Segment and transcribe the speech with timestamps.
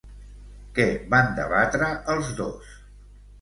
[0.79, 2.73] Què van debatre els dos?